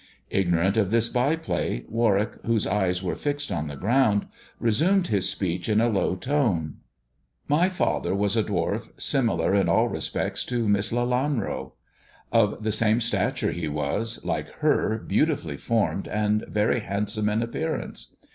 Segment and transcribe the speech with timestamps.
[0.31, 4.25] Ignorant of this by play, Warwick, whose eyes were fixed on the ground,
[4.59, 6.77] resumed his speech in a low tone.
[7.47, 10.91] THE dwarf's chamber 71" My father was a dwarf, similar in all respects to Miss
[10.91, 11.73] Lelanro.
[12.31, 18.15] Of the same stature, he was, like her, beautifully formed, and very handsome in appearance.